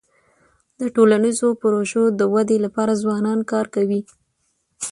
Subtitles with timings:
[0.79, 4.01] د ټولنیزو پروژو د ودی لپاره ځوانان کار کوي.